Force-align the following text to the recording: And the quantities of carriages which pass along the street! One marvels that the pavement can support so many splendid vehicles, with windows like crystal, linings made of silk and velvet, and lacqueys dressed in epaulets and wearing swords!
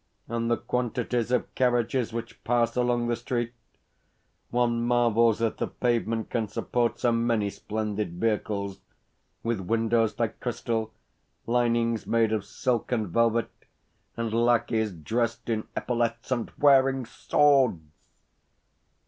And 0.27 0.49
the 0.49 0.57
quantities 0.57 1.29
of 1.31 1.53
carriages 1.53 2.11
which 2.11 2.43
pass 2.43 2.75
along 2.75 3.05
the 3.07 3.15
street! 3.15 3.53
One 4.49 4.83
marvels 4.83 5.37
that 5.37 5.57
the 5.59 5.67
pavement 5.67 6.31
can 6.31 6.47
support 6.47 6.99
so 6.99 7.11
many 7.11 7.51
splendid 7.51 8.13
vehicles, 8.13 8.79
with 9.43 9.59
windows 9.59 10.17
like 10.17 10.39
crystal, 10.39 10.91
linings 11.45 12.07
made 12.07 12.31
of 12.33 12.45
silk 12.45 12.91
and 12.91 13.09
velvet, 13.09 13.51
and 14.17 14.33
lacqueys 14.33 14.91
dressed 14.91 15.49
in 15.51 15.67
epaulets 15.77 16.31
and 16.31 16.51
wearing 16.57 17.05
swords! 17.05 17.79